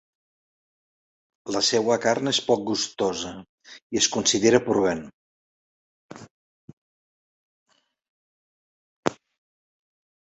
La 1.55 1.59
seua 1.65 1.97
carn 2.05 2.29
és 2.31 2.37
poc 2.47 2.63
gustosa 2.69 3.33
i 3.95 3.99
es 4.01 4.07
considera 4.15 4.61
purgant. 4.69 5.03